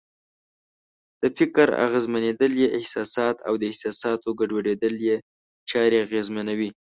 د 1.21 1.23
فکر 1.37 1.67
اغېزمنېدل 1.85 2.51
یې 2.61 2.67
احساسات 2.77 3.37
او 3.47 3.53
د 3.61 3.63
احساساتو 3.71 4.29
ګډوډېدل 4.39 4.93
یې 5.07 5.17
چارې 5.69 5.97
اغېزمنوي. 6.05 6.69